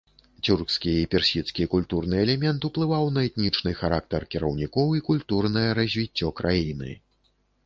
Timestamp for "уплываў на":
2.69-3.27